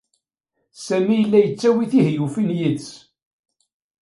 [0.85, 2.89] Sami yella yettawi tihyufin yid-s.